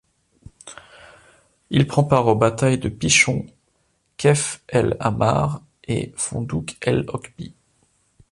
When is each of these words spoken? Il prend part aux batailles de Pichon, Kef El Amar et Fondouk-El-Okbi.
Il 1.69 1.85
prend 1.85 2.03
part 2.03 2.25
aux 2.25 2.33
batailles 2.33 2.79
de 2.79 2.89
Pichon, 2.89 3.45
Kef 4.17 4.63
El 4.67 4.97
Amar 4.99 5.61
et 5.87 6.11
Fondouk-El-Okbi. 6.15 7.53